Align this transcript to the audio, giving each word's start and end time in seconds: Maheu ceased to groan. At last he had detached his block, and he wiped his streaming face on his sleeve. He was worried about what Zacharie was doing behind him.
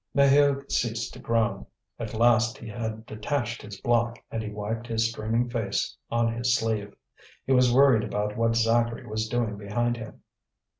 Maheu 0.15 0.63
ceased 0.71 1.13
to 1.13 1.19
groan. 1.19 1.67
At 1.99 2.15
last 2.15 2.57
he 2.57 2.67
had 2.67 3.05
detached 3.05 3.61
his 3.61 3.79
block, 3.79 4.17
and 4.31 4.41
he 4.41 4.49
wiped 4.49 4.87
his 4.87 5.07
streaming 5.07 5.47
face 5.47 5.95
on 6.09 6.33
his 6.33 6.55
sleeve. 6.57 6.95
He 7.45 7.53
was 7.53 7.71
worried 7.71 8.03
about 8.03 8.35
what 8.35 8.55
Zacharie 8.55 9.05
was 9.07 9.29
doing 9.29 9.57
behind 9.57 9.97
him. 9.97 10.23